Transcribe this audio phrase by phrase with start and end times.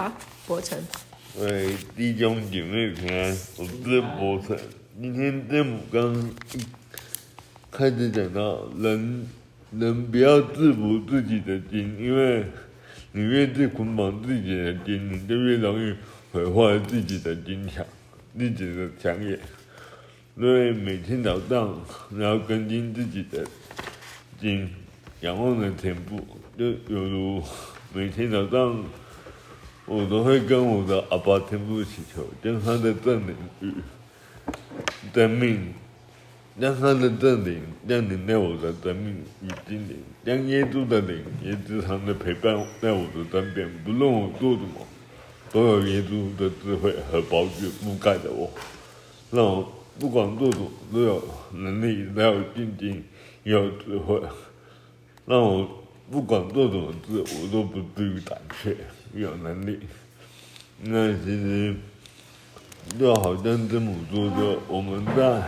[0.00, 0.10] 好，
[0.46, 0.78] 伯承。
[1.38, 4.56] 喂，弟兄姐妹平安，我是伯承。
[4.98, 6.30] 今天师母刚
[7.70, 9.28] 开始讲到，人
[9.78, 12.46] 人不要制服自己的筋，因为
[13.12, 15.94] 你越是捆绑自己的筋，你就越容易
[16.32, 17.84] 毁坏自己的筋墙、
[18.38, 19.38] 自己的墙眼。
[20.34, 21.78] 所以每天早上
[22.16, 23.46] 然后更新自己的
[24.40, 24.66] 筋，
[25.20, 26.26] 仰望的天父，
[26.56, 27.42] 就犹如
[27.92, 28.82] 每天早上。
[29.90, 33.74] 我都会跟我的阿爸天父祈求，将他的圣灵与
[35.12, 35.74] 生命，
[36.60, 44.86] 将他的圣灵降临在我的生命与心灵，将耶稣的灵也时常的陪伴在我的身边，不论我做什么，
[45.50, 48.48] 都有耶稣的智慧和宝血覆盖着我，
[49.32, 51.20] 让我不管做什么都有
[51.52, 53.04] 能力，都有信心，
[53.42, 54.22] 也有智慧，
[55.26, 55.68] 让我
[56.12, 58.76] 不管做什么事，我都不至于胆怯。
[59.12, 59.80] 有能力，
[60.82, 61.74] 那其实
[62.96, 65.42] 就好像这么说的，我们在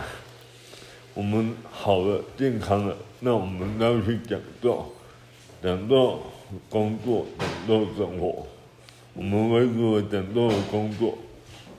[1.13, 4.93] 我们好了、健康了，那我们要去讲座，
[5.63, 6.21] 讲座
[6.69, 8.45] 工作，讲座生活。
[9.13, 11.17] 我们为了讲究工作，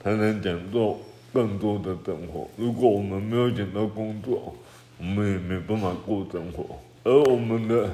[0.03, 0.99] 才能讲座
[1.31, 2.49] 更多的生活。
[2.57, 4.55] 如果我们没有讲到工作，
[4.97, 6.79] 我们也没办法过生活。
[7.03, 7.91] 而我们的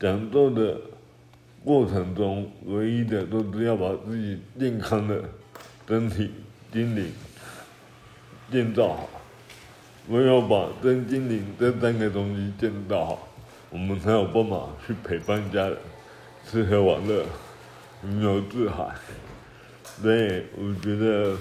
[0.00, 0.80] 讲座的。
[1.66, 5.20] 过程中，唯一的都是要把自己健康的
[5.88, 6.30] 身体、
[6.72, 7.10] 心灵
[8.52, 9.10] 建造好。
[10.08, 13.28] 唯有把身心灵这三个东西建造好，
[13.70, 15.76] 我们才有办法去陪伴家人，
[16.48, 17.24] 吃喝玩乐，
[18.04, 18.94] 云游四海。
[20.00, 21.36] 所以，我觉得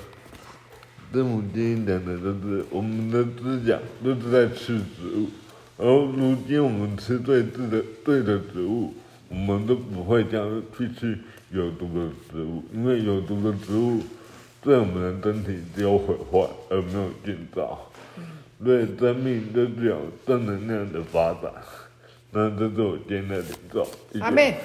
[1.14, 5.30] 师母今天讲的都是我们的思想都是在吃植物，
[5.78, 8.92] 而如今我们吃对治的对的植物。
[9.36, 11.20] 我们都不会这样去吃
[11.52, 14.02] 有毒的植物，因为有毒的植物
[14.62, 17.92] 对我们的身体只有毁坏而没有建造。
[18.64, 21.52] 对生命都是有正能量的发展。
[22.32, 23.86] 那这是我今天的领受。
[24.22, 24.58] 阿妹。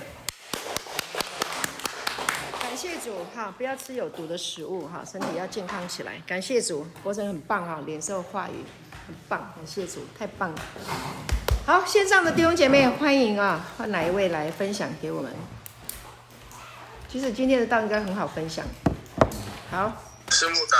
[2.63, 6.23] 感谢主哈，不要吃有毒的食物哈，身体要健康起来。
[6.25, 8.55] 感谢主，伯承很棒哈，领受话语
[9.09, 10.61] 很棒，感谢主，太棒了。
[11.71, 13.65] 好，线上的弟兄姐妹欢迎啊！
[13.79, 15.33] 换哪一位来分享给我们？
[17.09, 18.67] 其实今天的道应该很好分享。
[19.71, 20.77] 好，师母早。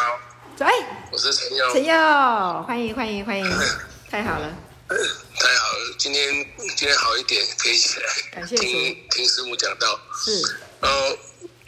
[0.57, 0.67] 走，
[1.13, 1.73] 我是陈耀。
[1.73, 3.49] 陈耀，欢迎欢迎欢迎，
[4.11, 4.53] 太好了。
[4.89, 6.45] 太好了，今天
[6.77, 8.07] 今天好一点，可以起来。
[8.33, 8.63] 感谢主。
[8.63, 9.97] 听听师母讲道。
[10.25, 10.43] 是。
[10.81, 11.17] 呃，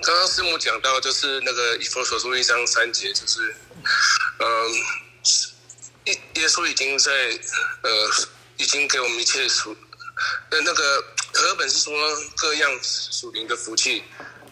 [0.03, 3.55] 刚刚师母讲到就是那个以弗所书一章三节，就是
[4.41, 4.73] 嗯，
[6.07, 7.13] 耶、呃、耶稣已经在
[7.83, 8.11] 呃。
[8.57, 9.77] 已经给我们一切属，
[10.51, 11.93] 那那个和本是说
[12.37, 14.03] 各样属灵的福气，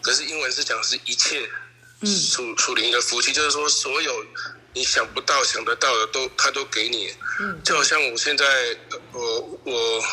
[0.01, 1.49] 可是英文是讲是一切
[2.03, 4.25] 属属灵的福气，就是说所有
[4.73, 7.13] 你想不到、想得到的都他都给你。
[7.63, 8.77] 就好像我现在
[9.11, 10.03] 我我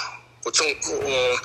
[0.44, 1.41] 我中我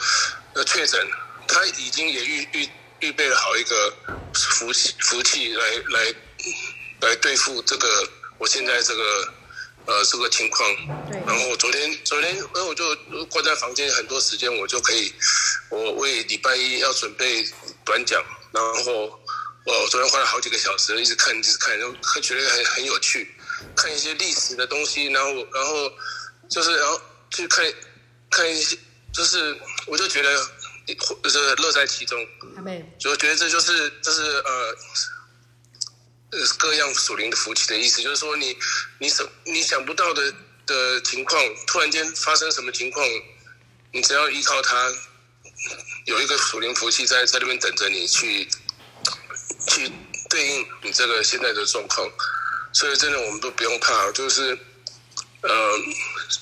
[0.53, 1.07] 呃确诊，
[1.47, 3.93] 他已经也预预预备了好一个
[4.33, 6.15] 福气福气来来
[7.01, 9.33] 来对付这个我现在这个。
[9.85, 10.69] 呃，这个情况，
[11.27, 12.95] 然后昨天昨天，那我就
[13.25, 15.13] 关在房间很多时间，我就可以，
[15.69, 17.45] 我为礼拜一要准备
[17.83, 18.23] 短讲，
[18.53, 19.21] 然后
[19.65, 23.35] 我昨天花了好几个小时，一直看一直看，然后觉得很很有趣，
[23.75, 25.91] 看一些历史的东西，然后然后
[26.49, 27.01] 就是然后
[27.31, 27.65] 去看
[28.29, 28.77] 看一些，
[29.13, 30.49] 就是我就觉得
[31.23, 32.25] 就是乐在其中，
[32.97, 34.77] 就觉得这就是这是呃。
[36.57, 38.57] 各样属灵的福气的意思，就是说你，
[38.99, 40.33] 你想你想不到的
[40.65, 43.05] 的情况，突然间发生什么情况，
[43.91, 44.91] 你只要依靠它，
[46.05, 48.47] 有一个属灵福气在在那边等着你去，
[49.67, 49.91] 去
[50.29, 52.09] 对应你这个现在的状况，
[52.73, 54.57] 所以真的我们都不用怕，就是，
[55.41, 55.77] 呃，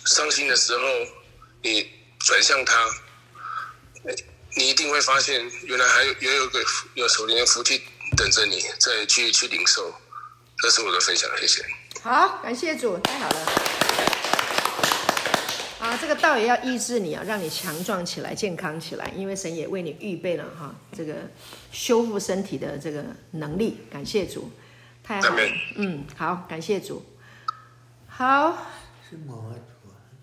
[0.06, 0.86] 伤心的时候，
[1.62, 2.90] 你转向它，
[4.56, 6.64] 你一定会发现原来还有也有个
[6.96, 7.84] 有属灵的福气。
[8.22, 9.92] 等着你再去去领受，
[10.60, 11.66] 这是我的分享，谢谢。
[12.04, 13.40] 好，感谢主，太好了。
[15.80, 21.16] 啊，这个道也要医治你啊，让你强壮起来、健康起来，因为神也为你预备了哈，这个
[21.72, 23.80] 修复身体的这个能力。
[23.92, 24.52] 感谢主，
[25.04, 25.42] 太好了。
[25.78, 27.04] 嗯，好，感谢主。
[28.08, 28.56] 好。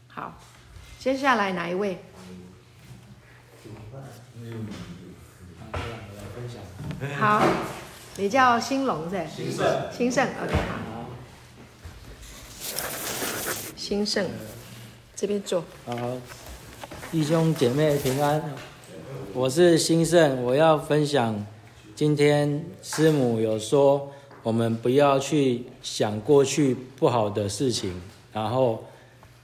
[0.07, 0.41] 好，
[1.01, 1.99] 接下来哪一位？
[7.19, 7.43] 好。
[8.21, 9.23] 你叫兴隆是吧？
[9.37, 11.07] 兴盛，兴盛，OK，好。
[13.77, 14.27] 兴盛，
[15.15, 15.63] 这边坐。
[15.87, 15.95] 好，
[17.13, 18.43] 弟兄姐妹平安。
[19.33, 21.47] 我是兴盛，我要分享
[21.95, 24.11] 今天师母有说，
[24.43, 28.83] 我们不要去想过去不好的事情，然后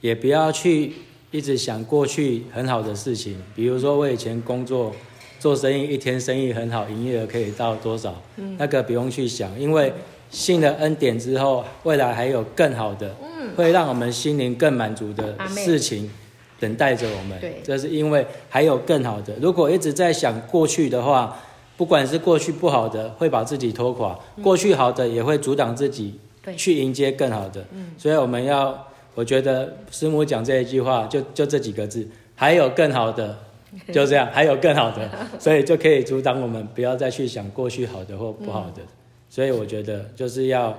[0.01, 0.95] 也不要去
[1.31, 3.41] 一直想过去很好的事情。
[3.55, 4.93] 比如说我以前工作
[5.39, 8.13] 做生意，一天生意很好，营业额可以到多少？
[8.37, 9.91] 嗯，那个不用去想，因为
[10.29, 16.09] 信了恩典之后，未来还有更好的，嗯，会让我们心灵更满足的事情
[16.59, 17.39] 等待着我们。
[17.39, 19.33] 对，这是因为还有更好的。
[19.41, 21.37] 如果一直在想过去的话，
[21.77, 26.19] 不管是过去不好的，会把自己拖垮；过去好的，也会阻挡自己
[26.55, 27.63] 去迎接更好的。
[27.97, 33.37] 所以我们要，我觉得师母讲这一句话，就就这几个字，还有更好的，
[33.93, 38.81] 就这样，还有更好的，所以就可以阻挡我们不要再去想过去好的或不好的。
[39.29, 40.77] 所以我觉得就是要，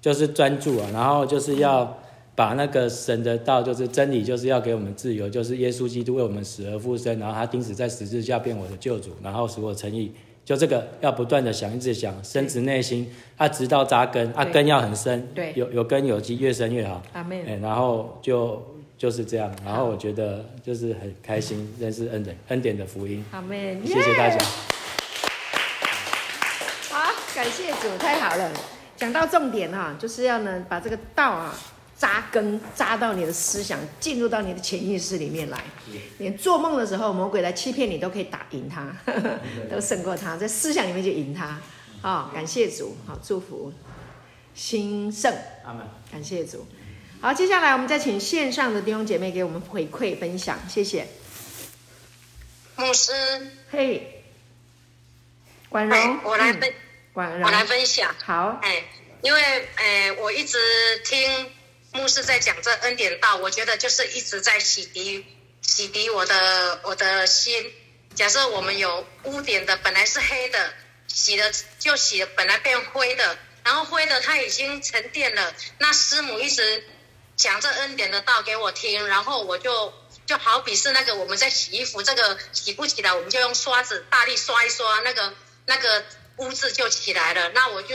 [0.00, 1.96] 就是专注啊，然后就是要
[2.34, 10.12] 把那个神的道，就是真理，就是要给我们自由，就是耶稣基督为我们死而复生，然后他钉死在十字架，变我的救主，然后使我成义。
[10.44, 17.02] 就这个要不断的想，一直想，深植内心，啊直到扎根，啊根要很深，对，有有根有基，越深越好。
[17.14, 17.60] 阿门。
[17.60, 18.62] 然后就
[18.98, 23.24] 就是这样，然后我觉得就是很开心认识恩典恩典的福音。
[23.32, 23.86] 阿门。
[23.86, 24.44] 谢谢大家。
[26.90, 28.50] 好，感谢主，太好了。
[28.96, 31.54] 讲到重点哈，就是要呢把这个道啊。
[31.98, 35.58] 扎根扎到你的思想，进入到你的潜意识里面来。
[36.18, 38.94] 连做梦的时候，魔鬼来欺骗你，都可以打赢他，
[39.70, 41.58] 都胜过他，在思想里面就赢他。
[42.02, 43.72] 好，感谢主，好祝福
[44.52, 45.32] 兴盛。
[45.64, 45.86] 阿门。
[46.12, 46.66] 感谢主。
[47.20, 51.06] 好，接下来我们再请线上的弟兄姐妹给我们回馈分享，谢谢。
[52.76, 53.12] 牧师，
[53.70, 54.22] 嘿，
[55.68, 56.74] 管荣，我来分，
[57.12, 58.14] 管荣，我来分享。
[58.22, 58.84] 好，哎，
[59.22, 60.58] 因为哎，我一直
[61.04, 61.50] 听。
[61.92, 65.24] 牧师在讲这恩典道，我觉得就是一直在洗涤、
[65.62, 67.72] 洗涤我的我的心。
[68.14, 70.74] 假设我们有污点的，本来是黑的，
[71.08, 75.54] 洗了就洗了，本来变灰的，然后灰的它已经沉淀了。
[75.78, 76.84] 那师母一直
[77.36, 79.92] 讲这恩典的道给我听，然后我就
[80.26, 85.34] 就好比是那个我们在洗衣服，这个洗不起来，我们就用刷子大力刷一刷，那个
[85.66, 86.04] 那个
[86.36, 87.50] 污渍就起来了。
[87.50, 87.94] 那我就。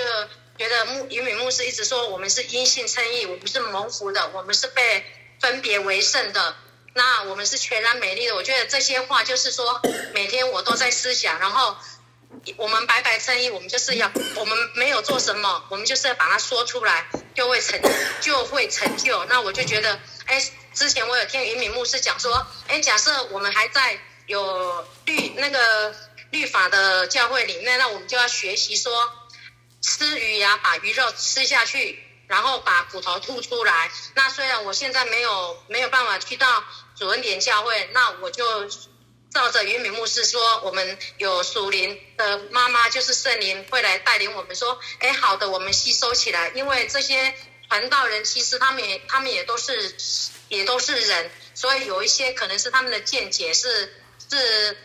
[0.58, 5.04] 觉得牧云敏牧师一直说，我们是因信称义，我们是蒙福的，我们是被
[5.40, 6.56] 分别为圣的，
[6.94, 8.36] 那我们是全然美丽的。
[8.36, 9.82] 我觉得这些话就是说，
[10.14, 11.76] 每天我都在思想，然后
[12.58, 17.80] 我们白白称义，我们就是要，我们没有做什么，我们就是要把它说出来，就会成
[18.20, 19.24] 就会成就。
[19.26, 20.42] 那我就觉得，哎，
[20.74, 25.96] 之前我有听云敏牧师讲说，哎，假设我们还在有律那个
[26.32, 29.14] 律法的教会里面，那我们就要学习说。
[29.84, 33.90] 吃鱼呀，把鱼肉吃下去，然后把骨头吐出来。
[34.14, 36.64] 那虽然我现在没有没有办法去到
[36.96, 38.70] 主恩典教会，那我就
[39.34, 46.50] 照着云敏牧师说，我们有属灵的妈妈，就是圣灵会来带领我们说，哎，好的，我们吸收起来。
[46.56, 47.34] 因为这些
[47.68, 49.96] 传道人其实他们也他们也都是
[50.50, 53.94] 也都是人，所以有一些可能是他们的见解是
[54.30, 54.78] 是。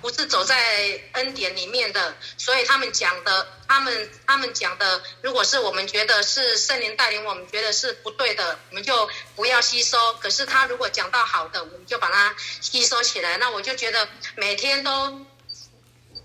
[0.00, 10.14] 不是走在恩典里面的，所以他们讲的，他们他们讲的，如果是我们觉得是圣灵带领我们觉得是不对的，我们就不要吸收。
[10.14, 13.36] 可是他如果讲到好的，我们就把它吸收起来。
[13.36, 15.26] 那我就觉得每天都，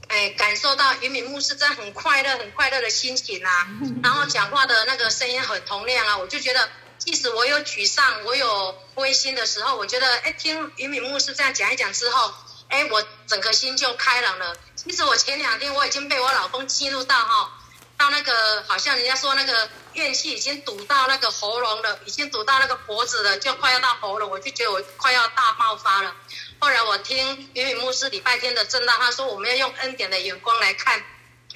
[0.07, 3.67] 哎，感受到云敏牧师在很快乐、很快乐的心情啊，
[4.01, 12.34] 然后讲话的那个声音很洪亮啊，我就觉得，即使我有沮丧、我有灰心的时候，我觉得，哎，听云敏牧师这样讲一讲之后。
[12.69, 14.55] 哎，我整个心就开朗了。
[14.75, 17.51] 其实我前两天我已经被我老公激怒到哈，
[17.98, 26.13] 到那个好像人家说那个怨气已经堵到那个喉咙了，已经堵到那个脖子了，就快要到喉咙，我就觉得我快要大爆发了。
[26.60, 31.03] 后来我听云雨牧师礼拜天的证道，他说我们要用恩典的眼光来看，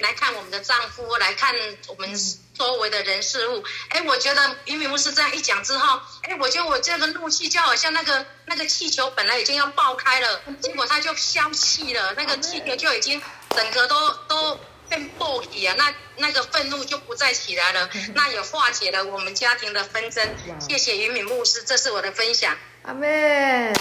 [0.00, 1.54] 来看我们的丈夫，来看
[1.86, 2.18] 我们。
[2.60, 13.22] 周围的人事物，哎，我觉得云敏牧师这样一讲之后，哎，我觉得我这个怒气就好像那个那个气球本来已经要爆开了，结果它就消气了，那个气球就已经
[13.56, 20.28] 整个都都变爆体啊，那那个愤怒就不再起来了，那也化解了我们家庭的纷争。
[20.60, 22.58] 谢谢云敏牧师，这是我的分享。
[22.82, 23.72] 阿门。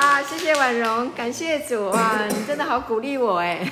[0.00, 3.70] 啊，谢谢婉容，感谢主啊，你真的好鼓励我哎，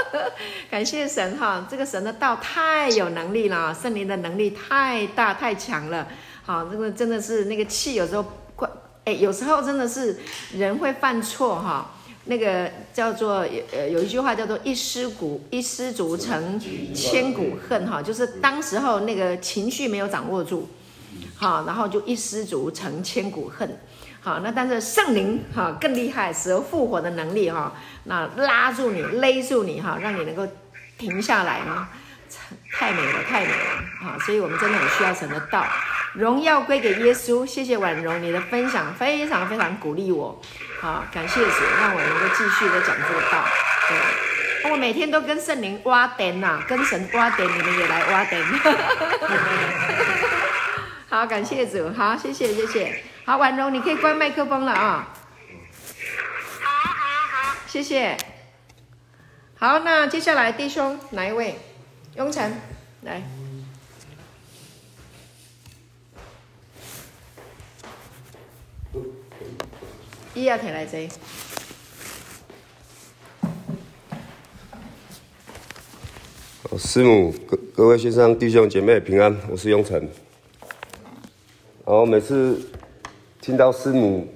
[0.70, 6.08] 感谢神哈，这个神的道太有能力了，圣灵的能力太大太强了，
[6.42, 8.24] 好，这个真的是那个气有时候
[8.56, 8.66] 怪，
[9.04, 10.18] 哎，有时候真的是
[10.54, 11.90] 人会犯错哈，
[12.24, 16.58] 那个叫做呃有一句话叫做一失足一失足成
[16.94, 20.66] 千古恨哈，就是当时候那个情绪没有掌握住，
[21.36, 23.78] 好，然后就一失足成千古恨。
[24.20, 27.72] 好，那但是圣灵哈更厉害，使有复活的能力哈，
[28.04, 30.46] 那拉住你，勒住你哈，让你能够
[30.98, 31.86] 停下来呢，
[32.72, 33.54] 太美了，太美了
[34.02, 34.18] 啊！
[34.26, 35.64] 所以我们真的很需要神的道，
[36.14, 37.46] 荣耀归给耶稣。
[37.46, 40.42] 谢谢婉容，你的分享非常非常鼓励我，
[40.80, 43.44] 好，感谢主，让我能够继续的讲这个道。
[43.88, 48.44] 对，我每天都跟圣灵挖点呐，跟神挖点，你们也来挖点。
[51.08, 53.02] 好，感谢主，好，谢谢，谢谢。
[53.28, 55.14] 好，婉容，你可以关麦克风了啊。
[56.62, 58.16] 好好好，谢谢。
[59.54, 61.58] 好，那接下来弟兄哪一位？
[62.16, 62.50] 雍成，
[63.02, 63.22] 来。
[70.32, 71.06] 一要提来这。
[76.78, 80.00] 师母，各各位先生弟兄姐妹平安，我是雍成。
[80.00, 82.66] 然后每次。
[83.40, 84.26] 听到师母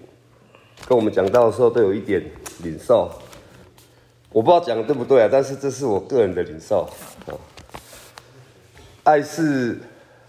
[0.89, 2.23] 跟我们讲道的时候，都有一点
[2.63, 3.11] 领受。
[4.31, 6.89] 我不知道讲的对不对啊，但是这是我个人的领受。
[9.03, 9.79] 爱是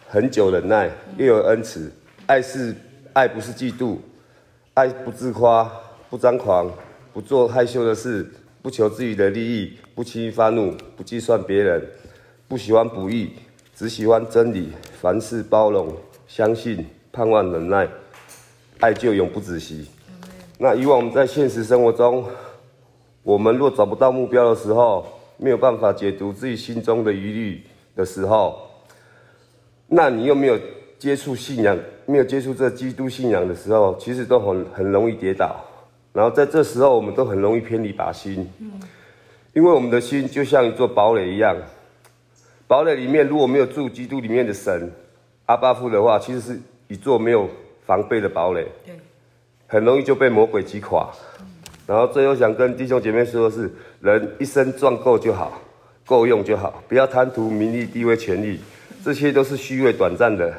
[0.10, 1.92] 恒久忍耐，又有恩慈。
[2.26, 2.76] 爱是
[3.14, 3.98] 爱不是嫉妒，
[4.74, 5.72] 爱不自夸，
[6.10, 6.72] 不张狂，
[7.14, 8.30] 不做害羞的事，
[8.62, 11.86] 不求自己的利益，不轻易发怒，不计算别人，
[12.48, 13.34] 不喜欢不义，
[13.76, 14.72] 只喜欢真理。
[15.00, 15.96] 凡事包容，
[16.28, 17.88] 相信，盼望，忍耐。
[18.84, 19.88] 爱就永不止息。
[20.58, 22.26] 那以往我们在现实生活中，
[23.24, 27.64] 我们若找不到目标的时候，没有办法解读自己心中的疑虑
[27.96, 28.60] 的时候，
[29.88, 30.60] 那你又没有
[31.00, 35.56] 接触信仰，没有接触这基督信仰的时候，其实都很很容易跌倒。
[36.12, 38.46] 然后在这时候，我们都很容易偏离靶心，
[39.54, 41.56] 因为我们的心就像一座堡垒一样，
[42.68, 44.92] 堡垒里面如果没有住基督里面的神
[45.46, 46.60] 阿爸父的话，其实是
[46.90, 47.48] 一座没有。
[47.86, 48.68] 防备的堡垒，
[49.68, 51.10] 很容易就被魔鬼击垮。
[51.86, 55.62] 然后最后想跟弟兄姐妹说的是：人一生赚够就好，
[56.06, 58.60] 够用就好，不要贪图名利、地位、权利，
[59.04, 60.54] 这些都是虚伪短暂的。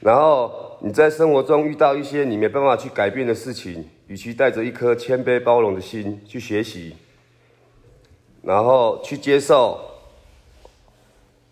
[0.00, 6.94] 然后你在生活中遇到一些你没办法去改变的事情，与其带着一颗谦卑包容的心去学习，
[8.42, 9.80] 然后去接受，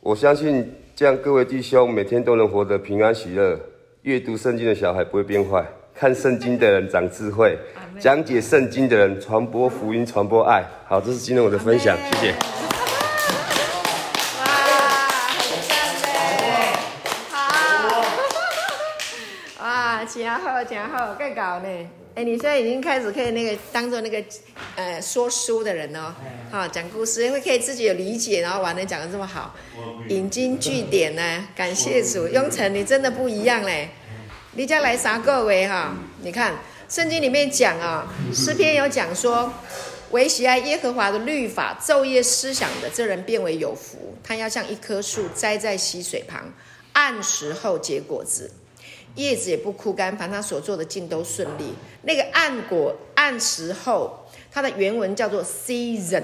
[0.00, 3.58] 我相信这样各位弟兄每天都能活得平安喜乐。
[4.02, 5.62] 阅读圣经的小孩不会变坏，
[5.94, 7.58] 看圣经的人长智慧，
[7.98, 10.64] 讲解圣经的人传播福音、传播爱。
[10.86, 12.79] 好，这是今天我的分享，谢谢。
[20.60, 21.68] 好，真好，更搞呢。
[22.14, 24.22] 哎，你现在已经开始可以那个当做那个
[24.76, 26.14] 呃说书的人哦，
[26.50, 29.54] 好讲故事，因为可以自己有理解，然后完了讲得这么好，
[30.10, 33.88] 引经据典呢，感谢主，雍成你真的不一样嘞，
[34.52, 35.96] 你家来啥各位哈？
[36.20, 36.52] 你看
[36.90, 39.50] 圣经里面讲啊，诗篇有讲说，
[40.10, 46.52] 唯喜爱耶和华的律法，昼夜思想的，这人变为有福，他要像一棵树栽在溪水旁，
[46.92, 48.50] 按时候结果子。
[49.16, 51.74] 叶子也不枯干，凡他所做的尽都顺利。
[52.02, 56.22] 那个按果按时候，它的原文叫做 season，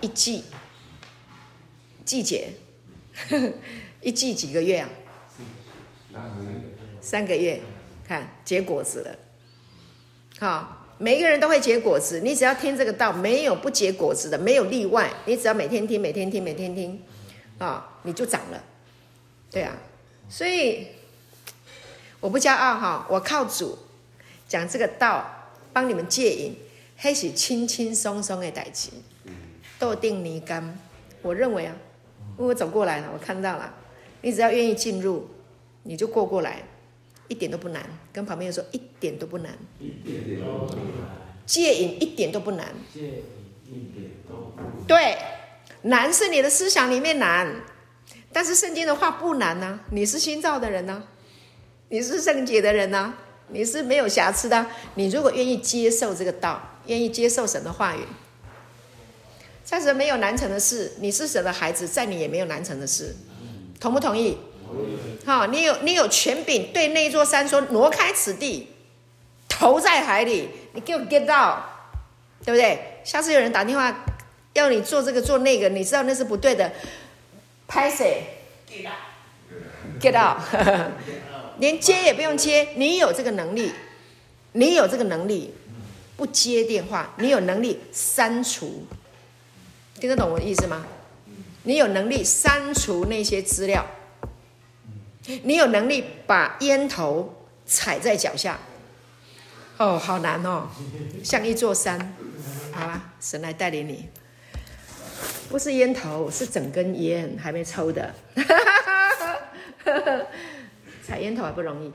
[0.00, 0.44] 一季，
[2.04, 2.48] 季节，
[4.00, 4.88] 一季几个月啊？
[7.00, 7.60] 三个月，
[8.08, 9.14] 看结果子了。
[10.40, 15.12] 好，每一个人都会结果子，你只要听这个道，没有不结果子的，没有例外。
[15.26, 17.00] 你只要每天听，每天听，每天听，
[17.58, 18.64] 啊，你就长了。
[19.50, 19.76] 对啊，
[20.28, 20.88] 所以。
[22.26, 23.78] 我不骄傲哈，我靠主
[24.48, 25.24] 讲这个道，
[25.72, 26.56] 帮你们戒瘾，
[26.96, 28.90] 还是轻轻松松的代志，
[29.78, 30.76] 豆定泥干。
[31.22, 31.76] 我认为啊，
[32.36, 33.72] 因为我走过来了，我看到了，
[34.22, 35.28] 你只要愿意进入，
[35.84, 36.64] 你就过过来，
[37.28, 37.88] 一点都不难。
[38.12, 39.56] 跟旁边人说，一点都不难。
[39.78, 40.82] 一点都不难。
[41.46, 42.74] 戒瘾一点都不难。
[42.92, 43.22] 戒瘾
[43.66, 44.72] 一点都不难。
[44.88, 45.16] 对，
[45.82, 47.54] 难是你的思想里面难，
[48.32, 49.80] 但是圣经的话不难呢、啊。
[49.92, 51.14] 你是新造的人呢、啊。
[51.88, 53.14] 你是圣洁的人呢、啊，
[53.48, 54.66] 你是没有瑕疵的、啊。
[54.94, 58.00] 你如果愿意接受这个道，愿意接受神的话语，
[59.64, 60.94] 在神没有难成的事。
[61.00, 63.14] 你是神的孩子，在你也没有难成的事，
[63.78, 64.36] 同不同意？
[65.24, 68.68] 好，你有你有权柄对那座山说挪开此地，
[69.48, 71.64] 投在海里，你给我 get 到，
[72.44, 73.00] 对不对？
[73.04, 74.04] 下次有人打电话
[74.54, 76.72] 要你做这个做那个，你知道那是不对的，
[77.68, 78.24] 拍谁
[78.68, 78.90] get 到
[80.00, 80.40] get out。
[81.58, 83.72] 连接也不用接，你有这个能力，
[84.52, 85.52] 你有这个能力，
[86.16, 88.86] 不接电话，你有能力删除，
[90.00, 90.86] 听得懂我的意思吗？
[91.62, 93.84] 你有能力删除那些资料，
[95.42, 97.34] 你有能力把烟头
[97.66, 98.58] 踩在脚下。
[99.78, 100.68] 哦，好难哦，
[101.24, 102.14] 像一座山。
[102.72, 104.08] 好了，神来带领你，
[105.48, 108.14] 不是烟头，是整根烟还没抽的。
[111.06, 111.92] 踩烟头还不容易，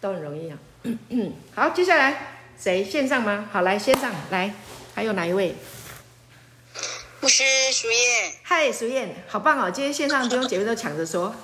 [0.00, 0.58] 都很容易啊。
[1.54, 3.48] 好，接下来谁线上吗？
[3.50, 4.54] 好，来线上来，
[4.94, 5.54] 还有哪一位？
[7.20, 7.42] 牧师
[7.72, 9.70] 淑燕，嗨，淑燕，好棒哦！
[9.70, 11.34] 今天线上弟兄姐妹都抢着说，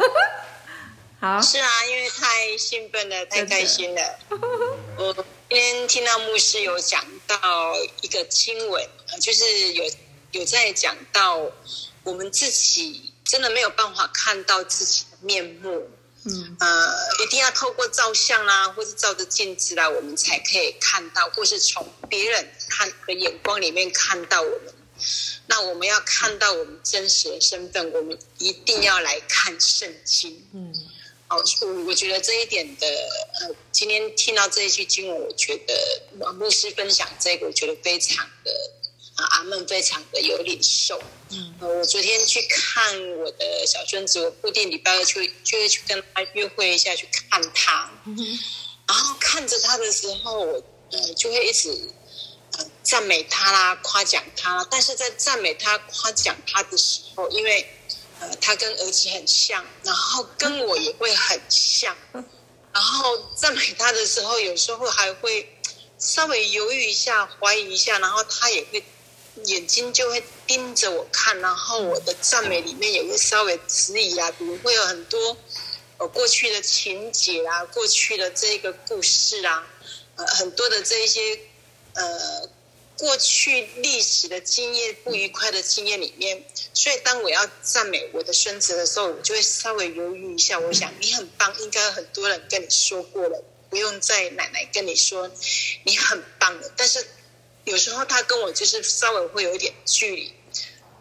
[1.19, 1.41] 好。
[1.41, 4.19] 是啊，因为太兴奋了，太开心了。
[4.99, 5.13] 我
[5.49, 8.87] 今天听到牧师有讲到一个经文，
[9.21, 9.85] 就是有
[10.33, 11.41] 有在讲到
[12.05, 15.89] 我们自己真的没有办法看到自己的面目，
[16.27, 24.75] 嗯，呃，一定要透过照相啊，或是照着镜子啦，我们才可以看到，或是从别人看的眼光里面看到我们。
[25.47, 30.43] 那我们要看到我们真实的身份，我们一定要来看圣经。
[30.55, 30.73] 嗯，
[31.27, 32.87] 好，我我觉得这一点的，
[33.41, 38.51] 呃，今天听到这一句经文，我觉得牧师分享这个，我觉得非常的
[39.17, 41.01] 啊，阿门，非常的有领受。
[41.31, 47.91] 嗯，我昨天去看我的小孙子，我固定礼拜二去就会去跟他约会一下，去看他。
[48.07, 48.17] 嗯，
[48.87, 51.91] 然后看着他的时候，我呃就会一直。
[52.85, 54.65] 赞美他啦，夸奖他。
[54.71, 57.67] 但是在赞美他、夸奖他的时候，因为
[58.21, 61.97] 呃，他跟儿子很像，然后跟我也会很像。
[62.13, 65.59] 然后赞美他的时候，有时候还会
[65.99, 68.85] 稍微犹豫一下、怀疑一下，然后他也会
[69.45, 75.37] 眼睛就会盯着我看，然后我的赞美里面也会稍微迟疑啊，比如会有很多
[75.99, 79.67] 呃过去的情节啊，过去的这个故事啊，
[80.17, 81.39] 呃，很多的这一些
[81.95, 82.49] 呃。
[82.97, 90.61] 过去历史的经验，不愉快的经验里面，所以当我要赞美我的孙子的时候，我就会稍微犹豫一下。
[90.61, 95.29] 我想你很棒，应该很多人跟你说过了，不用再奶奶跟你说
[95.83, 96.71] 你很棒了。
[96.77, 97.05] 但是
[97.65, 100.35] 有时候他跟我就是稍微会有一点距离。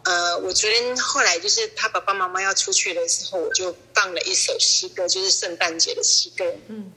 [0.04, 6.92] 呃，我昨天后来就是他爸爸妈妈要出去的时候，我就放了一首诗歌，就是圣诞节的诗歌，嗯，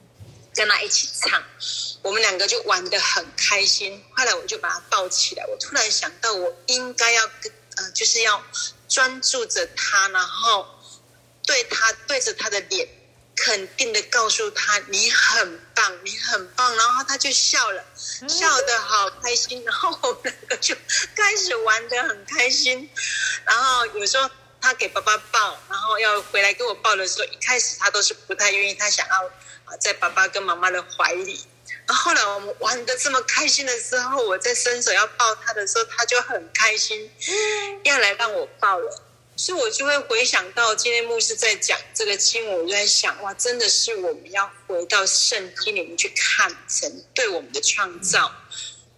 [0.54, 1.42] 跟他一起唱。
[2.02, 5.46] 我们两个就玩的很开心，后来我就把他抱起来。
[5.48, 8.44] 我突然想到，我应该要跟呃，就是要
[8.90, 10.68] 专注着他，然后
[11.46, 12.90] 对他对着他的脸，
[13.38, 16.76] 肯定的告诉他你很棒，你很棒。
[16.76, 17.86] 然后他就笑了，
[18.28, 19.64] 笑得好开心。
[19.64, 20.76] 然后我们两个就
[21.16, 22.90] 开始玩得很开心。
[23.46, 29.26] 然后有时候他给爸爸抱，然后要回来给我抱的时候，一开始他都是不太愿意，他想要
[29.66, 31.46] 啊在爸爸跟妈妈的怀里。
[31.86, 37.10] 然后后来我们玩的这么开心的时候，我在伸手要抱他的时候，他就很开心，
[37.84, 39.04] 要来让我抱了。
[39.38, 48.34] 所以我就会回想到今天牧师在讲这个经文，我就在想，哇，真的是我们要回到圣经里面去看神对我们的创造。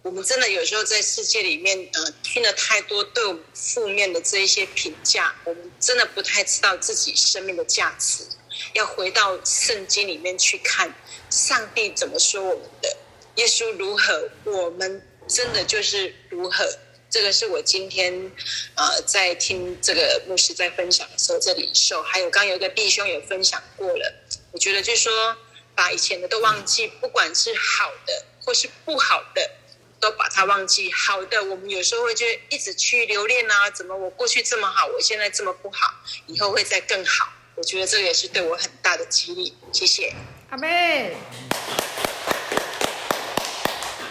[0.02, 8.24] 我们真的有时候在世界里面，呃，听了太多对我们负面的这一些评价，我们真的不太知道自己生命的价值。
[8.72, 10.94] 要回到圣经里面去看。
[11.28, 12.96] 上帝怎么说我们的？
[13.36, 16.64] 耶稣如何，我们真的就是如何。
[17.10, 18.30] 这个是我今天
[18.76, 24.14] 呃在听这个牧师在分享的时候，这里受，还有刚有一个弟兄也分享过了。
[24.52, 25.36] 我觉得就是说，
[25.74, 29.50] 把以前的都忘记，不管是好的或是不好的，
[29.98, 30.92] 都把它忘记。
[30.92, 35.92] 好的，我们有时候会就一直去留恋啊，怎么我过去这么好，我现在这么不好，
[36.26, 37.32] 以后会再更好。
[37.56, 39.52] 我觉得这个也是对我很大的激励。
[39.72, 40.14] 谢谢。
[40.50, 41.16] 阿妹，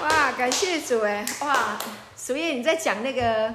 [0.01, 1.79] 哇，感谢主哎，哇，
[2.29, 3.51] 主页你在讲那个，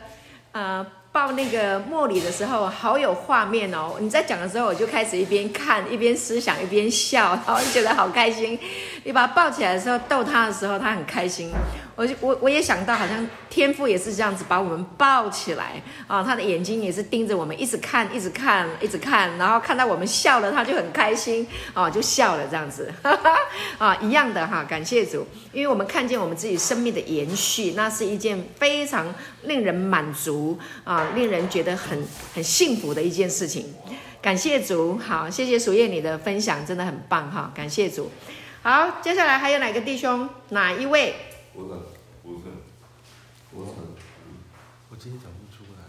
[0.50, 3.94] 呃，抱那个茉莉的时候，好有画面哦。
[4.00, 8.58] 你在讲的时候，我就开始一边看一边思想一边笑，然后就觉得好开心。
[9.04, 11.52] 你把他抱起来的时候，逗他的时候，他很开心。
[11.96, 23.36] 我我我也想到，好像天父也是这样子把我们抱起来啊，他的眼睛也是盯着我们，一直看，一直看，一直看，然后看到我们笑了，他就很开心啊，就笑了这样子，哈 哈
[23.78, 32.02] 啊，一样的哈，感谢主，因为我们看见我们自己生命的延续，那是一件非常令人满足啊，令人觉得很
[32.34, 33.72] 很幸福的一件事情。
[34.20, 38.10] 感谢主，好，谢谢淑燕你的分享，真的很棒哈，感谢主。
[38.64, 40.27] 好，接下来还有哪个弟兄？
[40.48, 41.14] 哪一位？
[41.53, 41.74] 我的，
[42.22, 42.50] 我的，
[43.53, 43.72] 我的，
[44.88, 45.81] 我今天讲不出来。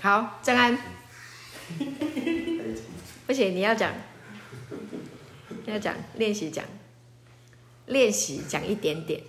[0.00, 0.76] 好，正安。
[3.24, 3.92] 不行，你要讲，
[5.66, 6.64] 要讲，练习讲，
[7.86, 9.22] 练习讲一点点，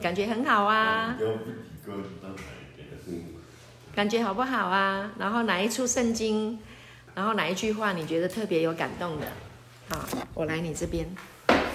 [0.00, 1.18] 感觉很好啊。
[3.96, 5.10] 感觉好不好啊？
[5.18, 6.60] 然后哪一处圣经，
[7.16, 9.26] 然后哪一句话你觉得特别有感动的？
[9.88, 11.04] 好，我来你这边。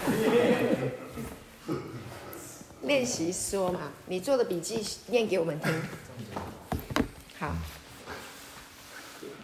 [2.83, 5.71] 练习说嘛，你做的笔记念给我们听。
[7.39, 7.55] 好，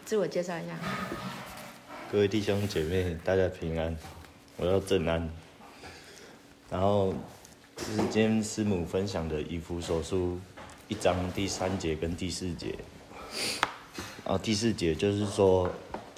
[0.06, 0.78] 自我介绍一下。
[2.12, 3.96] 各位弟兄姐妹，大家平安，
[4.58, 5.30] 我叫正安。
[6.70, 7.14] 然后，
[7.78, 10.40] 就是今天师母分享的以弗所书
[10.88, 12.76] 一章第三节跟第四节。
[14.26, 15.70] 然后第四节就是说，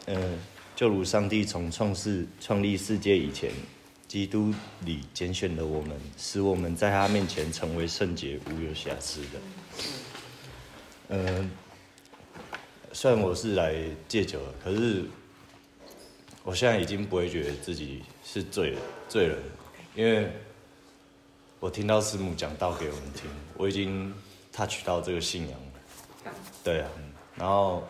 [0.08, 0.40] 嗯、
[0.76, 3.52] 就如上帝从创世创立世界以前。
[4.12, 9.40] 基督里拣选了我们，使我们在他面前成为圣洁、无有瑕疵的。
[11.08, 11.50] 嗯、呃，
[12.92, 13.74] 虽然我是来
[14.10, 15.06] 戒酒的，可是
[16.44, 19.38] 我现在已经不会觉得自己是罪人，罪人，
[19.96, 20.30] 因为
[21.62, 24.14] 我听到师母讲道给我们听，我已经
[24.52, 26.32] touch 到这个信仰了。
[26.66, 26.90] 对啊，
[27.38, 27.82] 然后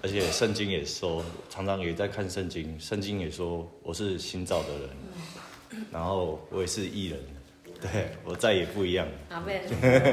[0.00, 4.88] 而且圣经也说，常常也在看圣经，圣经也说我是新造的人。
[5.92, 7.18] 然后我也是艺人，
[7.80, 9.06] 对，我再也不一样。
[9.30, 9.62] 阿妹，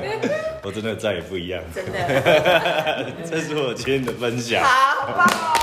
[0.64, 1.64] 我真的再也不一样。
[1.74, 4.64] 真的， 这是我今天的分享。
[4.64, 5.54] 好棒哦！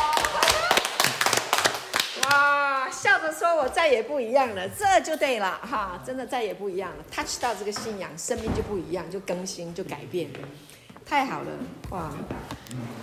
[2.25, 7.05] 哇，笑着说我再也不一样了，这就对了哈，真的再也不一样了。
[7.11, 10.29] touch 到这个信仰，生命就不一样，就更新，就改变，
[11.07, 11.49] 太好了
[11.91, 12.11] 哇！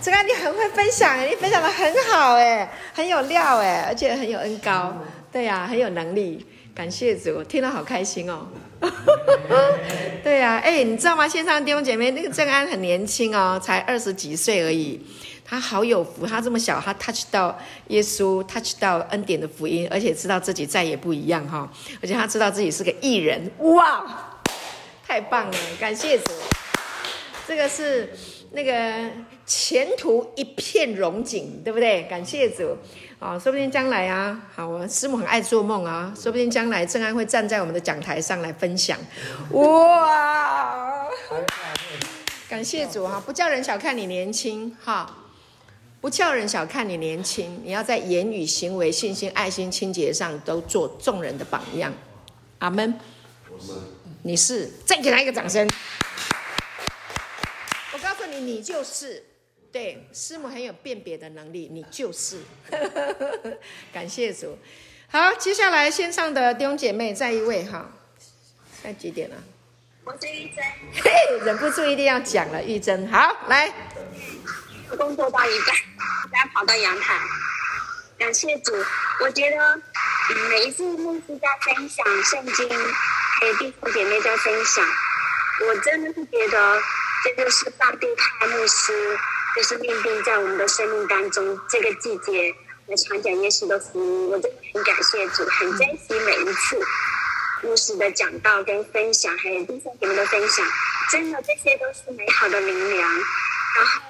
[0.00, 4.92] 这个你很会分享，你分享的很好哎，很有料哎，而且很有恩高，
[5.32, 6.46] 对呀、啊，很有能力。
[6.76, 8.46] 感谢主，我听了好开心哦。
[10.22, 11.26] 对呀、啊，哎，你知道吗？
[11.26, 15.00] 线上弟兄姐妹，那个郑安很年轻哦，才二十几岁而已。
[15.42, 17.58] 他好有福，他这么小，他 touch 到
[17.88, 21.68] 耶稣，touch 到恩典的福音，而且知道自己再也不一样哈、哦。
[22.02, 24.38] 而且他知道自己是个艺人，哇，
[25.06, 25.56] 太棒了！
[25.80, 26.30] 感谢主，
[27.48, 28.12] 这个是
[28.50, 29.10] 那个
[29.46, 32.02] 前途一片荣景，对不对？
[32.02, 32.76] 感谢主。
[33.18, 38.98] 哦，说不定将来啊，好，我师母很爱做梦啊，说不定将来正安会站在我们的讲台上来分享，
[39.52, 41.06] 哇！
[42.46, 45.16] 感谢主哈，不叫人小看你年轻哈，
[46.00, 51.92] 不叫人小看你年轻，你要在言语、行为、信心、爱心、清洁上都做众人的榜样，
[52.58, 53.00] 阿门。
[54.22, 55.66] 你是，再给他一个掌声。
[57.94, 59.24] 我告诉你，你就是。
[59.76, 62.40] 对，师母很有辨别的能力，你就是，
[63.92, 64.58] 感谢主。
[65.06, 67.92] 好，接下来线上的弟兄姐妹再一位哈，
[68.80, 69.36] 现在几点了？
[70.04, 70.64] 我是玉珍，
[71.04, 73.70] 嘿，忍不住一定要讲了，玉珍，好来。
[74.96, 75.76] 工作到一半，
[76.32, 77.20] 大家跑到阳台，
[78.16, 78.72] 感谢主。
[79.20, 79.82] 我觉得，
[80.48, 84.82] 每一次牧师在分享圣经，还有弟兄姐妹在分享，
[85.68, 86.80] 我真的是觉得，
[87.22, 89.18] 这就是上帝派牧师。
[89.56, 92.54] 就是命定在我们的生命当中，这个季节
[92.88, 96.78] 来传讲耶稣的福音，我真的很感谢主，很珍惜每一次
[97.62, 100.66] 牧师的讲道跟分享，还有弟兄姐妹的分享，
[101.10, 104.02] 真的这些都是美好的灵粮，然后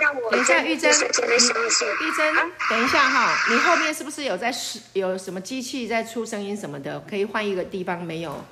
[0.00, 1.88] 让我真的深深的相信。
[1.88, 4.54] 玉珍，啊、等一下哈，你后面是不是有在
[4.92, 7.00] 有什么机器在出声音什么的？
[7.10, 8.46] 可以换一个地方，没有，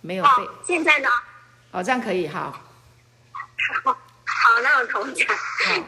[0.00, 0.42] 没有被。
[0.42, 1.08] 哦、现在呢？
[1.70, 2.52] 哦，这样可以哈。
[3.84, 3.96] 好。
[4.44, 5.26] 好，那我同讲，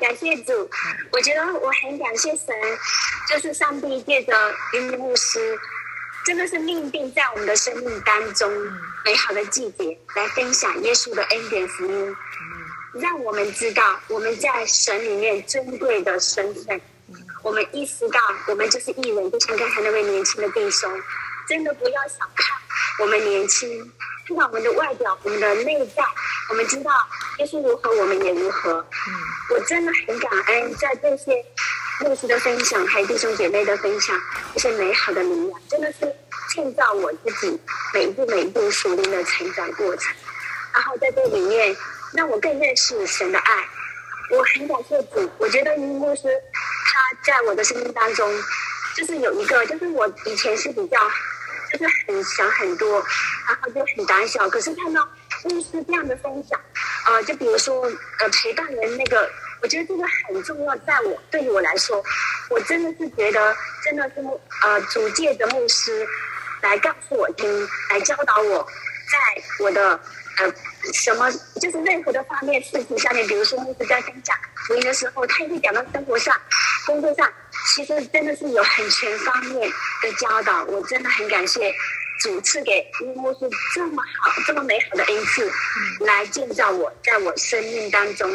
[0.01, 0.71] 感谢主。
[1.13, 2.47] 我觉得我很感谢神，
[3.29, 4.33] 就是上帝借着
[4.73, 5.59] 云牧师，
[6.25, 8.51] 真的是命定在我们的生命当中
[9.05, 12.17] 美好的季节，来分享耶稣的恩典福音，
[12.95, 16.81] 让我们知道我们在神里面尊贵的身份。
[17.43, 20.91] 我们意识到我们就是义人，就像刚才那位年轻的弟兄，
[21.47, 22.57] 真的不要小看
[23.01, 23.93] 我们年轻。
[24.27, 26.03] 看到我们的外表，我们的内在，
[26.51, 26.91] 我们知道
[27.39, 28.73] 耶稣如何，我们也如何。
[28.73, 29.15] 嗯，
[29.51, 31.33] 我真的很感恩，在这些
[32.01, 34.21] 牧师的分享，还有弟兄姐妹的分享，
[34.55, 36.13] 这些美好的灵粮，真的是
[36.49, 37.57] 建造我自己
[37.95, 40.13] 每一步每一步属灵的成长过程。
[40.75, 41.77] 然后在这里面，
[42.13, 43.69] 让我更认识神的爱。
[44.33, 46.23] 我很感谢主，我觉得林牧师
[46.85, 48.29] 他在我的生命当中，
[48.97, 50.99] 就是有一个，就是我以前是比较。
[51.73, 53.05] 就是很想很多，
[53.49, 54.49] 然后就很胆小。
[54.49, 55.07] 可是看到
[55.45, 56.61] 牧师这样的分享，
[57.07, 59.29] 呃，就比如说呃陪伴人那个，
[59.63, 60.77] 我觉得这个很重要。
[60.79, 62.03] 在我对于我来说，
[62.51, 64.15] 我真的是觉得真的是
[64.63, 66.07] 呃主界的牧师
[66.63, 68.67] 来告诉我听，来教导我，
[69.11, 70.01] 在我的
[70.39, 70.53] 呃
[70.93, 76.35] 什么就是任何的方面事情上面，比如说牧师在分享福音的时候，他也会讲到生活上、
[76.87, 77.31] 工作上。
[77.75, 79.69] 其实真的是有很全方面
[80.03, 81.73] 的教导，我真的很感谢
[82.21, 83.41] 主赐给牧师
[83.75, 85.51] 这么好、这么美好的恩赐，
[86.01, 88.31] 来建造我在我生命当中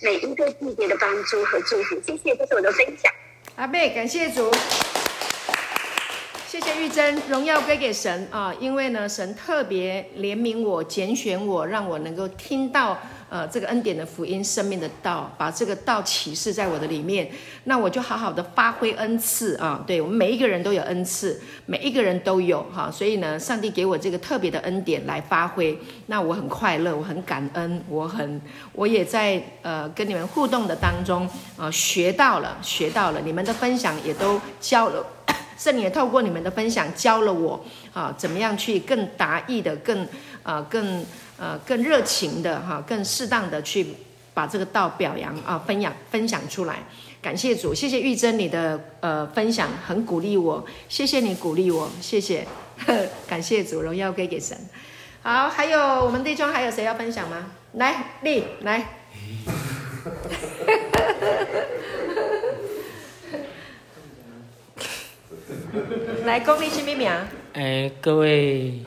[0.00, 2.00] 每一个季节的帮助和祝福。
[2.06, 3.12] 谢谢，这是我的分享。
[3.56, 4.50] 阿贝，感谢主，
[6.60, 8.52] 谢谢玉珍，荣耀归给神啊！
[8.58, 12.98] 因为呢，神特别怜悯我、拣选我，让我能够听到
[13.30, 17.30] 呃这个恩典的福音、生命的道，把这个道启示在我的里面。
[17.62, 19.84] 那我就好好的发挥恩赐啊！
[19.86, 28.40] 对，我们每一个人都有恩赐，每一个人都有哈、所以呢，上帝给我这个特别的恩典来发挥，那我很快乐，我很感恩，我很
[28.72, 35.06] 我也在呃跟你们互动的当中啊学到了，学到了，你们的分享也都教了。
[35.58, 40.06] 圣灵也透过你们的分享教了我啊，怎么样去更达意的、更
[40.42, 41.04] 啊、更
[41.36, 43.86] 呃、更热情的哈、更适当的去
[44.32, 46.76] 把这个道表扬啊、分享分享出来。
[47.20, 52.46] 感谢主，谢谢玉珍你的呃分享，很鼓励我，谢谢你鼓励我，谢谢，
[53.26, 54.56] 感谢主，荣耀归给神。
[55.22, 57.50] 好，还有我们弟兄还有谁要分享吗？
[57.72, 58.86] 来，丽来。
[66.24, 67.10] 来，公立新秘名。
[67.52, 68.82] 哎，各位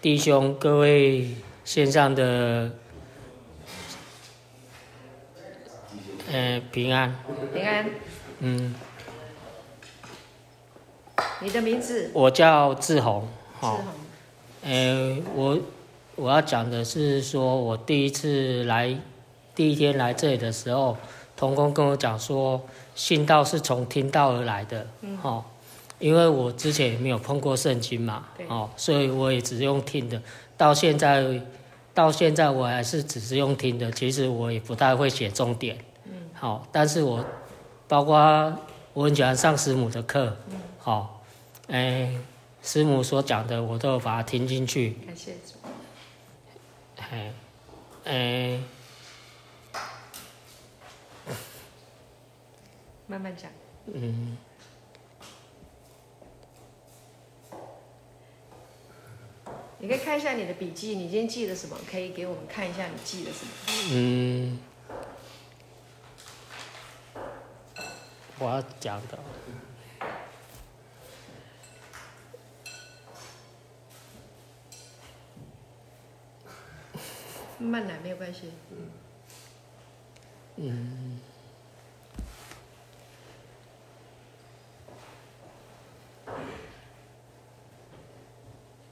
[0.00, 1.30] 弟兄，各位
[1.64, 2.70] 线上的，
[6.32, 7.14] 哎，平安。
[7.52, 7.90] 平安。
[8.40, 8.74] 嗯。
[11.40, 12.10] 你的名字？
[12.12, 13.28] 我叫志宏。
[13.60, 13.80] 志宏。
[14.64, 15.58] 哎，我
[16.14, 18.96] 我要讲的是说，我第一次来，
[19.54, 20.96] 第一天来这里的时候，
[21.36, 22.62] 童工跟我讲说，
[22.94, 24.86] 信道是从听道而来的。
[25.00, 25.18] 嗯。
[25.22, 25.44] 哦。
[25.98, 30.20] 因为我之前也没有碰过圣经嘛，哦，所以我也只是用听的。
[30.56, 31.40] 到现在，
[31.94, 33.90] 到现在我还是只是用听的。
[33.92, 37.24] 其实我也不太会写重点，嗯，好，但是我
[37.88, 38.54] 包括
[38.92, 41.22] 我很喜欢上师母的课，嗯，好，
[41.68, 42.14] 哎，
[42.62, 44.90] 师母所讲的我都有把它听进去。
[45.06, 45.54] 感谢主。
[46.98, 47.32] 哎，
[48.04, 48.60] 哎，
[53.06, 53.50] 慢慢讲。
[53.92, 54.36] 嗯。
[59.78, 61.76] 你可以看一下你的笔记，你今天记了什么？
[61.90, 63.52] 可以给我们看一下你记了什么？
[63.92, 64.58] 嗯，
[68.38, 69.18] 我要讲的，
[77.58, 78.52] 慢来没有关系。
[80.56, 81.20] 嗯。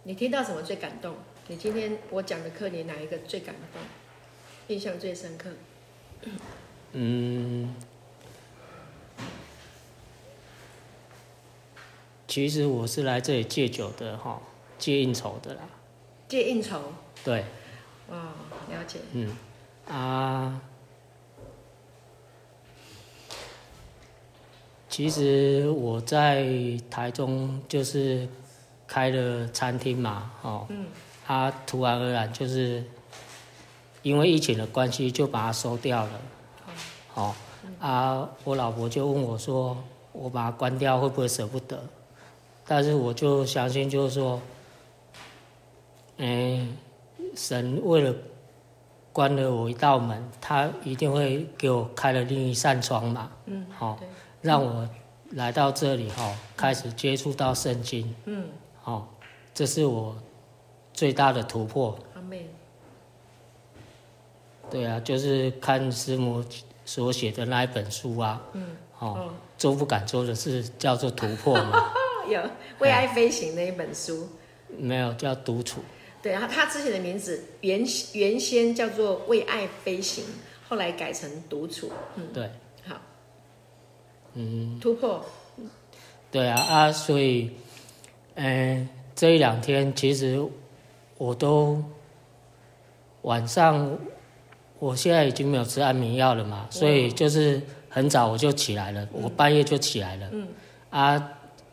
[0.07, 1.15] 你听到什么最感动？
[1.49, 3.81] 你今天我讲的课，你哪一个最感动？
[4.69, 5.51] 印象最深刻？
[6.93, 7.75] 嗯，
[12.29, 14.43] 其实我是来这里戒酒的哈，
[14.79, 15.63] 戒应酬的啦。
[16.29, 16.81] 戒应酬？
[17.25, 17.45] 对。
[18.11, 18.33] 哦，
[18.71, 18.99] 了解。
[19.13, 19.35] 嗯，
[19.89, 20.61] 啊，
[24.91, 26.47] 其实我在
[26.91, 28.29] 台中就是。
[28.87, 30.87] 开了餐厅嘛，哦，嗯，
[31.27, 32.85] 他突然而然就是
[34.03, 36.11] 因为疫情的关系，就把它收掉了，
[37.09, 37.35] 好，
[37.81, 39.77] 啊，我老婆就问我说，
[40.13, 41.83] 我把它关掉会不会舍不得？
[42.67, 44.41] 但是我就相信，就是说，
[46.19, 46.67] 哎，
[47.35, 48.15] 神为了
[49.13, 53.99] 关了我一道门，他一定会给我开了另一扇窗嘛，嗯，好，
[54.43, 54.89] 让我
[55.31, 58.47] 来到这里哈，开始接触到圣经，嗯。
[58.85, 59.07] 哦，
[59.55, 60.15] 这是我
[60.93, 61.99] 最大的突破。
[62.15, 62.47] 阿妹。
[64.71, 66.45] 对啊，就是看师母
[66.85, 68.43] 所写的那一本书啊。
[68.53, 68.77] 嗯。
[68.99, 71.93] 哦，做不敢做的事叫做突破嘛。
[72.29, 72.41] 有
[72.79, 74.29] 为爱飞行那一本书。
[74.69, 75.81] 没有，叫独处。
[76.23, 80.25] 对啊，他之前的名字原原先叫做为爱飞行，
[80.69, 81.91] 后来改成独处。
[82.17, 82.51] 嗯，对。
[82.87, 82.97] 好。
[84.35, 84.79] 嗯。
[84.81, 85.25] 突破。
[86.31, 87.51] 对啊啊，所以。
[88.37, 90.45] 嗯，这一两天其实
[91.19, 91.83] 我都
[93.23, 93.97] 晚上，
[94.81, 100.29] 我现在已经没有吃安眠药了嘛，所以就是很早我就起来了，嗯、我半夜就起来了。
[100.33, 100.49] 嗯。
[100.91, 101.33] 啊，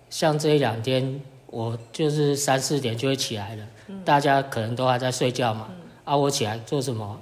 [0.10, 5.68] 像这一两天，我就是三四点就会起来了，嗯、大家可能都还在睡觉嘛。
[5.70, 7.22] 嗯、啊，我起来做什么？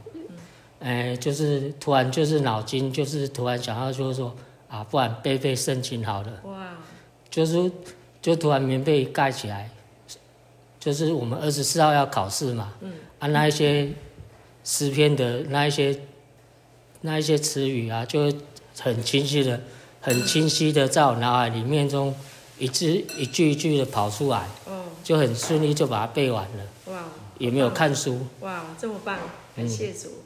[0.81, 1.17] 嗯。
[1.19, 4.35] 就是突然就是脑筋就是突然想到就是说
[4.67, 6.41] 啊，不然背背圣经好了。
[6.43, 6.75] 哇。
[7.29, 7.71] 就是。
[8.21, 9.69] 就突然棉被盖起来，
[10.79, 13.89] 就是我们二十四号要考试嘛，嗯，啊，那一些
[14.63, 15.97] 诗篇的那一些
[17.01, 18.31] 那一些词语啊，就
[18.79, 19.61] 很清晰的、
[20.01, 22.13] 很清晰的在我脑海里面中
[22.57, 27.05] 一字一句一句的跑出来，哦，就很顺利就把它背完了，哇，
[27.37, 29.17] 也没有看书，哇，这么棒，
[29.55, 30.23] 感谢主，嗯，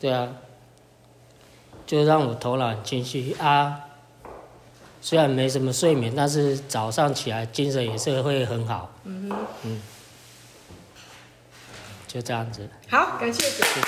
[0.00, 0.36] 对啊，
[1.86, 3.36] 就让我头脑很清晰。
[3.38, 3.86] 啊。
[5.00, 8.90] 虽然没什么睡眠，但是早上起来精神也是会很好。
[9.04, 9.80] 嗯哼，嗯，
[12.06, 12.68] 就这样子。
[12.88, 13.62] 好，感谢主。
[13.62, 13.86] 谢谢。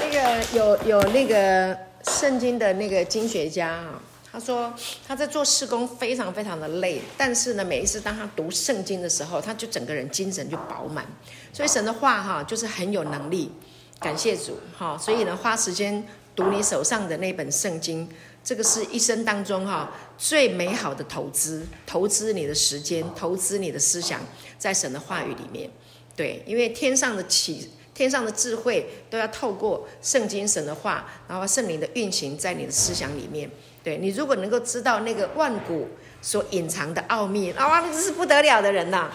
[0.00, 4.00] 那个有有那个圣经的那个经学家啊。
[4.30, 4.72] 他说
[5.06, 11.06] 他在做事工非常非常的累，但是呢，每一次当他读圣经的时候，他就整个人精神就饱满。
[11.50, 13.50] 所以神的话哈，就是很有能力。
[13.98, 18.06] 感谢主哈，所以呢，花时间读你手上的那本圣经，
[18.48, 24.22] 这个是一生当中哈最美好的投资，投资你的时间，投资你的思想
[24.56, 25.68] 在神的话语里面。
[26.16, 33.50] 对，因为天上的启，天上的智慧都要透过圣经神的话，然后圣灵的运行在你的思想里面。
[33.84, 35.86] 对，你如果能够知道那个万古
[36.22, 39.10] 所隐藏的奥秘，啊，那是不得了的人呐，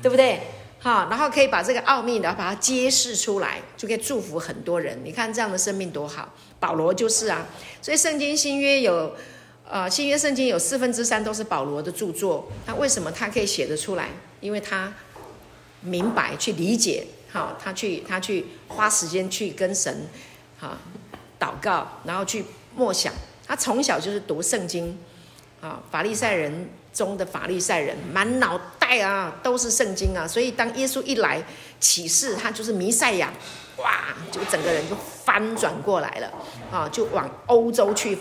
[0.00, 0.40] 对不对？
[0.88, 4.98] 哈，然后可以把这个奥秘，然后把它揭示出来，就可以祝福很多人。
[5.04, 7.46] 你看这样的生命多好，保罗就是啊。
[7.82, 9.14] 所以圣经新约有，
[9.68, 12.50] 呃，新约圣经有四分之三都是保罗的著作。
[12.64, 14.08] 那为什么他可以写得出来？
[14.40, 14.90] 因为他
[15.82, 20.06] 明白去理解，哈，他去他去花时间去跟神，
[20.58, 20.78] 哈，
[21.38, 23.12] 祷告，然后去默想。
[23.46, 24.98] 他从小就是读圣经，
[25.60, 31.40] 啊，法利赛人中的法利赛人，满脑袋啊都是圣经啊，所以当耶稣一来
[31.78, 33.32] 启示他就是弥赛亚，
[33.76, 36.32] 哇，就整个人就翻转过来了，
[36.72, 38.18] 啊，就往欧洲去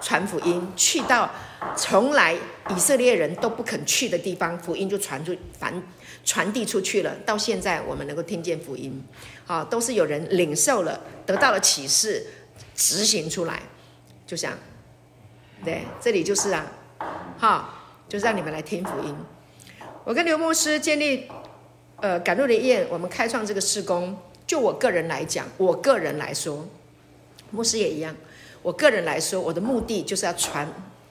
[0.00, 1.28] 传福音，去到
[1.76, 2.32] 从来
[2.68, 5.82] 以色列人都不肯去的地方，福音就传出传
[6.24, 7.12] 传递出去了。
[7.26, 9.04] 到现在我们能够听见福音，
[9.48, 12.24] 啊，都是有人领受了，得到了启示，
[12.76, 13.60] 执行出来，
[14.24, 14.52] 就像。
[15.62, 16.64] 对，这里就是啊，
[17.38, 17.79] 哈，
[18.10, 19.16] 就是让你们来听福音。
[20.02, 21.28] 我跟刘牧师建立，
[22.00, 24.18] 呃，赶路的宴，我们开创这个事工。
[24.46, 26.66] 就我个人来讲，我个人来说，
[27.52, 28.16] 牧师也一样。
[28.62, 30.66] 我个人来说，我的目的就是要传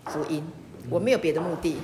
[0.07, 0.45] 福音，
[0.89, 1.77] 我没有别的目的。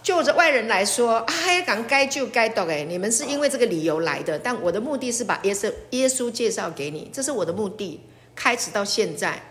[0.00, 8.00] 就着外人来说，哎，讲该就该懂哎，你们是因为这个理由来的，但我的目的是把耶稣耶稣介绍给你，这是我的目的，
[8.36, 9.42] 开始到现在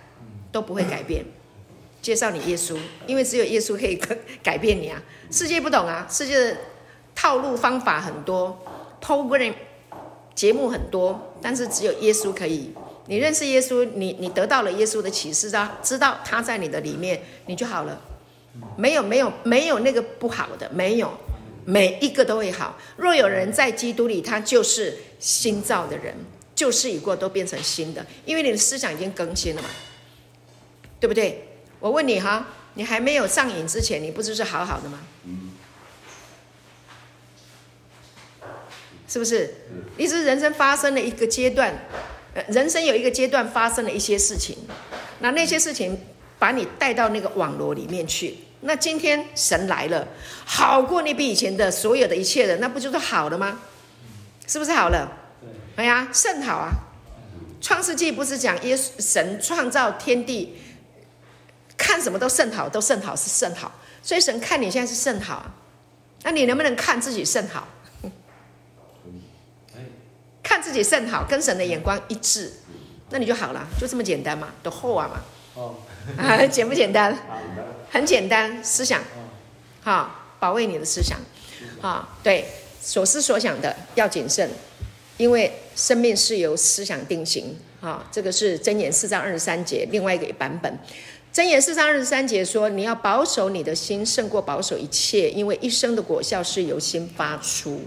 [0.53, 1.25] 都不会改变。
[2.01, 3.95] 介绍你耶稣，因为只有耶稣可以
[4.41, 5.01] 改变你啊！
[5.29, 6.57] 世界不懂啊，世界的
[7.13, 8.57] 套路方法很多
[9.01, 9.53] ，program
[10.33, 12.73] 节目很多，但是只有耶稣可以。
[13.05, 18.01] 你认识耶稣，你你得到了耶稣的启示，啊，知道他在你的里面，你就好了。
[18.75, 21.11] 没有没有没有那个不好的，没有，
[21.65, 22.77] 每一个都会好。
[22.97, 26.15] 若有人在基督里，他就是新造的人，
[26.55, 29.69] 旧事已过，都变成新的，因为你的思想已经更新了嘛，
[30.99, 31.47] 对不对？
[31.81, 34.99] 我问你哈，你还没有上瘾之前，你不就是好好的吗？
[39.07, 39.53] 是不是？
[39.97, 41.73] 你只是人生发生了一个阶段，
[42.33, 44.55] 呃，人生有一个阶段发生了一些事情，
[45.19, 45.99] 那那些事情
[46.39, 48.37] 把你带到那个网络里面去。
[48.61, 50.07] 那今天神来了，
[50.45, 53.59] 好过你比以前的所有的一切的，那不就是好了吗？
[54.47, 55.11] 是不是好了？
[55.77, 56.69] 哎呀，甚好啊！
[57.59, 60.55] 创世纪不是讲耶稣神创造天地。
[61.81, 63.71] 看什么都甚好，都甚好是甚好，
[64.03, 65.51] 所以神看你现在是甚好啊，
[66.23, 67.67] 那你能不能看自己甚好？
[70.43, 72.53] 看自己甚好，跟神的眼光一致，
[73.09, 75.21] 那你就好了，就这么简单嘛，都厚啊嘛。
[75.55, 75.75] 哦，
[76.17, 77.17] 啊，简不简单？
[77.89, 79.01] 很简单，思想，
[79.81, 81.17] 好，保卫你的思想，
[81.81, 82.45] 好，对，
[82.79, 84.49] 所思所想的要谨慎，
[85.17, 90.79] 因为生命是由思想定型，啊，这个是箴言四章二十三节另外一个版本。
[91.33, 97.79] 箴言四章二十三节说：“你要保守你的心，胜过保守一切，因为一生的果效是由心发出。”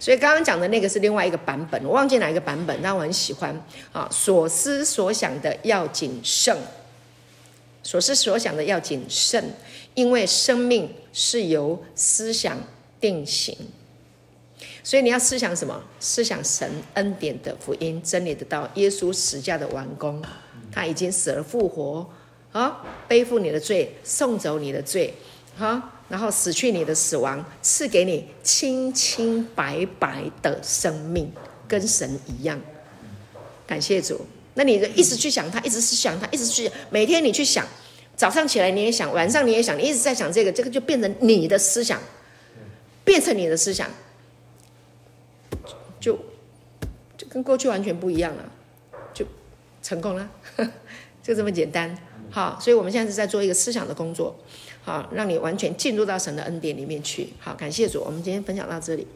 [0.00, 3.54] 所以刚刚讲的那个是另外一个版本，我忘记哪一个版本，但我很喜欢。
[3.92, 6.56] 啊，所思所想的要谨慎，
[7.84, 9.52] 所思所想的要谨慎，
[9.94, 12.58] 因为生命是由思想
[13.00, 13.56] 定型。
[14.82, 15.80] 所以你要思想什么？
[16.00, 20.20] 思想神恩典的福音真理的道，耶稣十架的完工，
[20.72, 22.04] 他已经死而复活。
[22.52, 25.14] 啊，背负你的罪，送走你的罪，
[25.56, 31.30] 哈，然后死去你的死亡，赐给你清清白白的生命，
[31.68, 32.60] 跟神一样。
[33.66, 34.24] 感谢主。
[34.54, 37.64] 那你就一直去想他，一直是想他，一直去，每天你去想，
[38.16, 42.00] 早上起来你也想，晚上你也想，你一直在想这个，这个就变成你的思想，
[43.04, 43.88] 变成你的思想，
[46.00, 46.18] 就
[47.16, 48.50] 就跟过去完全不一样了，
[49.14, 49.24] 就
[49.80, 50.28] 成功了，
[51.22, 51.96] 就这么简单。
[52.30, 54.34] 好，所以我们现在是在做一个思想的工作，
[54.82, 57.28] 好，让你完全进入到神的恩典里面去。
[57.40, 59.06] 好，感谢主，我们今天分享到这里。